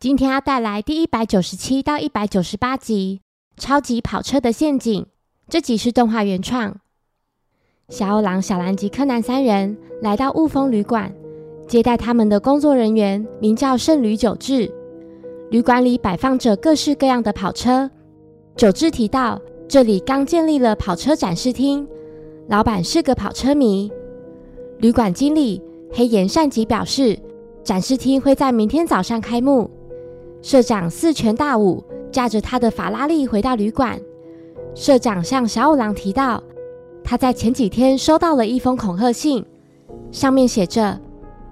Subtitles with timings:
[0.00, 3.20] 今天要带来第一百九十七到一百九十八集
[3.62, 5.02] 《超级跑车的陷阱》。
[5.46, 6.74] 这集是动画原创。
[7.90, 11.14] 小欧郎、小兰及柯南三人来到雾峰旅馆，
[11.68, 14.72] 接待他们的工作人员名叫圣旅久志。
[15.50, 17.90] 旅馆里摆放着各式各样的跑车。
[18.56, 19.38] 久志提到，
[19.68, 21.86] 这里刚建立了跑车展示厅，
[22.48, 23.92] 老板是个跑车迷。
[24.78, 25.60] 旅馆经理
[25.92, 27.18] 黑岩善吉表示，
[27.62, 29.70] 展示厅会在明天早上开幕。
[30.42, 34.00] 社长四拳大舞，驾着他的法拉利回到旅馆。
[34.74, 36.42] 社长向小五郎提到，
[37.04, 39.44] 他在前几天收到了一封恐吓信，
[40.10, 40.98] 上面写着：“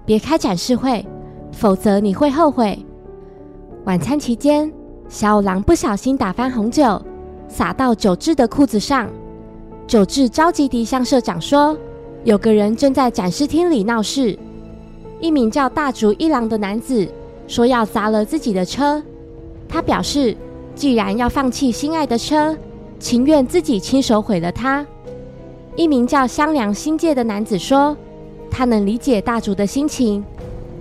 [0.05, 1.05] 别开展示会，
[1.51, 2.77] 否则你会后悔。”
[3.85, 4.71] 晚餐期间，
[5.07, 6.99] 小五郎不小心打翻红酒，
[7.47, 9.07] 洒到久志的裤子上。
[9.85, 11.77] 久志着急地向社长说
[12.23, 14.37] ：“有个人正在展示厅里闹事。”
[15.21, 17.07] 一名叫大竹一郎的男子
[17.49, 19.03] 说要砸了自己的车。
[19.67, 20.37] 他表示，
[20.75, 22.55] 既然要放弃心爱的车，
[22.99, 24.85] 情愿自己亲手毁了它。
[25.75, 27.97] 一名叫香良新界的男子说，
[28.51, 30.23] 他能理解大竹的心情，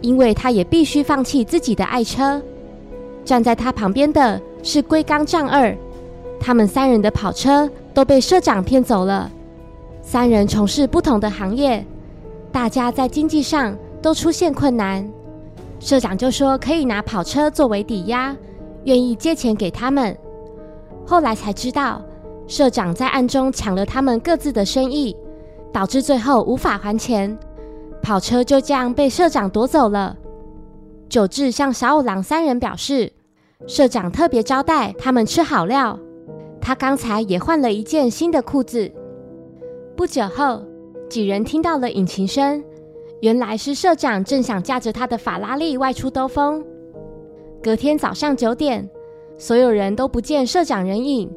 [0.02, 2.40] 因为他也必须放弃自己的爱车。
[3.24, 5.74] 站在他旁边的是龟冈丈二，
[6.38, 9.30] 他们三人的跑车都被社长骗走了。
[10.02, 11.84] 三人从事不同的行业，
[12.50, 15.06] 大家在经济上都出现困难。
[15.80, 18.36] 社长就说可以拿跑车作为抵押，
[18.84, 20.16] 愿意借钱给他们。
[21.06, 22.02] 后来才知道，
[22.46, 25.16] 社长在暗中抢了他们各自的生意，
[25.72, 27.38] 导致最后无法还钱，
[28.02, 30.16] 跑车就这样被社长夺走了。
[31.08, 33.12] 久志向小五郎三人表示，
[33.66, 35.98] 社长特别招待他们吃好料，
[36.60, 38.92] 他刚才也换了一件新的裤子。
[39.96, 40.62] 不久后，
[41.08, 42.62] 几人听到了引擎声，
[43.20, 46.64] 原来是社长正想驾着他的法拉利外出兜风。
[47.62, 48.88] 隔天早上九点。
[49.40, 51.30] 所有人都不见社长人影。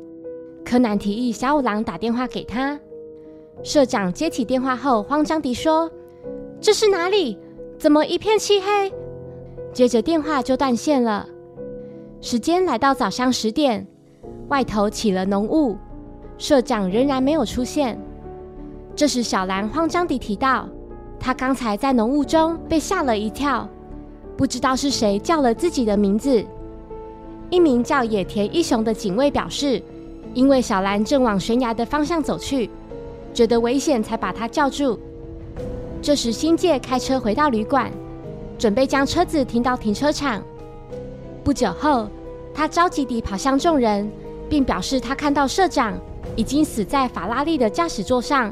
[0.66, 2.80] 柯南提议小五郎打电话给他。
[3.62, 5.88] 社长接起电话后，慌张地说
[6.60, 7.38] ：“这是哪里？
[7.78, 8.92] 怎么一片漆黑？”
[9.72, 11.30] 接着电话就断线了。
[12.22, 13.86] 时间来到早上十点，
[14.50, 15.78] 外头起了浓雾，
[16.40, 18.00] 社长仍然没有出现。
[18.96, 20.68] 这时，小兰慌张地提到，
[21.24, 23.70] 他刚才在浓雾中被吓了一跳，
[24.36, 26.44] 不知道是谁叫了自己的名字。
[27.52, 29.80] 一名叫野田一雄的警卫表示，
[30.34, 32.72] 因为小兰正往悬崖的方向走去，
[33.36, 35.00] 觉得危险才把他叫住。
[36.02, 37.92] 这时，新界开车回到旅馆，
[38.58, 40.42] 准备将车子停到停车场。
[41.44, 42.08] 不久后，
[42.52, 44.12] 他着急地跑向众人，
[44.50, 45.94] 并表示他看到社长
[46.36, 48.52] 已经死在法拉利的驾驶座上。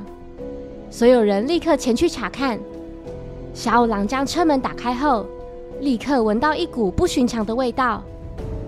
[0.89, 2.59] 所有人立刻前去查看。
[3.53, 5.25] 小五郎将车门打开后，
[5.79, 8.03] 立刻闻到一股不寻常的味道。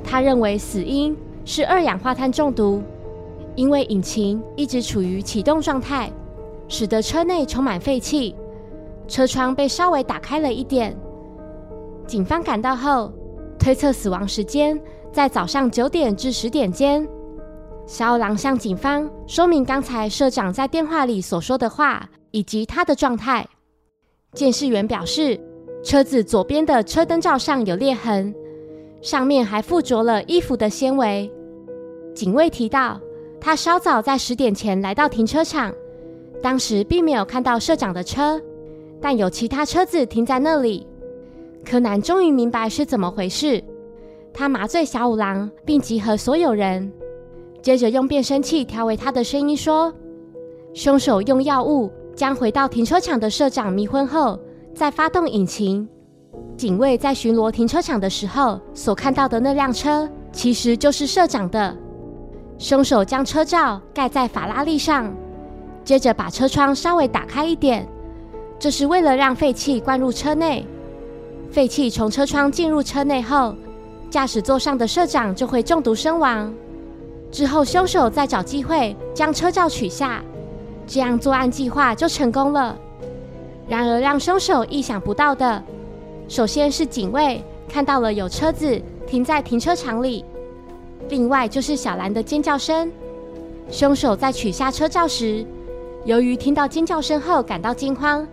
[0.03, 1.15] 他认为死因
[1.45, 2.81] 是二氧化碳中毒，
[3.55, 6.11] 因为引擎一直处于启动状态，
[6.67, 8.35] 使得车内充满废气，
[9.07, 10.95] 车窗被稍微打开了一点。
[12.05, 13.11] 警方赶到后，
[13.57, 14.79] 推测死亡时间
[15.11, 17.07] 在早上九点至十点间。
[17.91, 23.45] 小五郎向警方说明刚才社长在电话里所说的话以及他的状态。
[24.31, 25.37] 监视员表示，
[25.83, 28.33] 车子左边的车灯罩上有裂痕。
[29.01, 31.29] 上面还附着了衣服的纤维。
[32.15, 32.97] 警卫提到，
[33.41, 35.73] 他稍早在十点前来到停车场，
[36.41, 38.41] 当时并没有看到社长的车，
[39.01, 40.87] 但有其他车子停在那里。
[41.65, 43.61] 柯南终于明白是怎么回事，
[44.33, 46.89] 他麻醉小五郎，并集合所有人，
[47.61, 49.93] 接着用变声器调为他的声音说
[50.73, 54.39] ：“凶手用药物将回到停车场的社长迷昏后，
[54.73, 55.87] 再发动引擎。”
[56.57, 61.75] 警卫在巡逻停车场的时候所看到的那辆车，其实就是社长的。
[62.57, 65.11] 凶手将车罩盖在法拉利上，
[65.83, 67.87] 接着把车窗稍微打开一点，
[68.59, 70.65] 这是为了让废气灌入车内。
[71.51, 73.55] 废气从车窗进入车内后，
[74.09, 76.53] 驾驶座上的社长就会中毒身亡。
[77.31, 80.21] 之后，凶手再找机会将车罩取下，
[80.85, 82.77] 这样作案计划就成功了。
[83.67, 85.63] 然而，让凶手意想不到的。
[86.27, 90.25] 首先是警卫看到了有车子停在停车场里，
[91.07, 92.91] 另外就是小兰的尖叫声。
[93.69, 95.45] 凶手在取下车罩时，
[96.03, 98.27] 由于听到尖叫声后感到惊慌，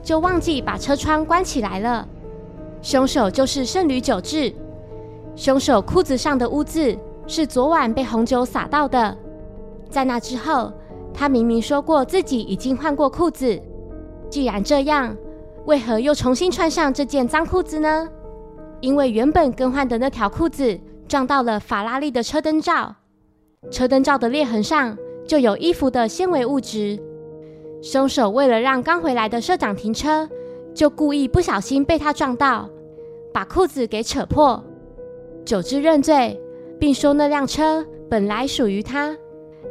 [0.00, 2.06] 就忘记把车窗关起来了。
[2.82, 4.54] 凶手就是圣女久志。
[5.34, 9.16] 凶手裤子上的污渍是昨晚被红酒洒到的。
[9.88, 10.72] 在那之后，
[11.12, 13.60] 他明明说过自己已经换过裤子。
[14.30, 15.16] 既然这样。
[15.66, 18.06] 为何又重新穿上这件脏裤子呢？
[18.80, 20.78] 因为原本更换的那条裤子
[21.08, 22.94] 撞到了法拉利的车灯罩，
[23.70, 24.94] 车灯罩的裂痕上
[25.26, 27.00] 就有衣服的纤维物质。
[27.80, 30.28] 凶手为了让刚回来的社长停车，
[30.74, 32.68] 就故意不小心被他撞到，
[33.32, 34.62] 把裤子给扯破。
[35.46, 36.38] 久之认罪，
[36.84, 39.16] 并说那辆车本来属于他，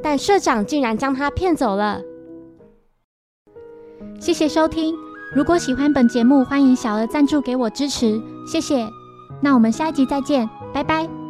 [0.01, 2.01] 但社长竟然将他骗走了。
[4.19, 4.95] 谢谢收听，
[5.35, 8.89] 如果喜欢本节目，欢迎小额赞助给我支持，谢谢。
[9.43, 11.22] 那我们下一集再见，拜拜。